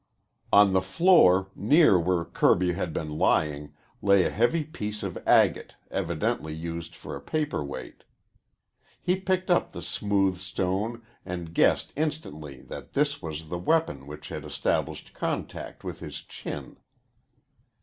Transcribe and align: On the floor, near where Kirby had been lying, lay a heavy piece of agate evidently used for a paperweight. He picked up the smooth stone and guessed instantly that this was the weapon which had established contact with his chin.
On 0.51 0.73
the 0.73 0.81
floor, 0.81 1.51
near 1.55 1.99
where 1.99 2.25
Kirby 2.25 2.73
had 2.73 2.91
been 2.91 3.19
lying, 3.19 3.73
lay 4.01 4.23
a 4.23 4.31
heavy 4.31 4.63
piece 4.63 5.03
of 5.03 5.15
agate 5.27 5.75
evidently 5.91 6.55
used 6.55 6.95
for 6.95 7.15
a 7.15 7.21
paperweight. 7.21 8.03
He 8.99 9.15
picked 9.19 9.51
up 9.51 9.73
the 9.73 9.81
smooth 9.83 10.37
stone 10.39 11.03
and 11.23 11.53
guessed 11.53 11.93
instantly 11.95 12.61
that 12.61 12.93
this 12.93 13.21
was 13.21 13.49
the 13.49 13.59
weapon 13.59 14.07
which 14.07 14.29
had 14.29 14.43
established 14.43 15.13
contact 15.13 15.83
with 15.83 15.99
his 15.99 16.23
chin. 16.23 16.77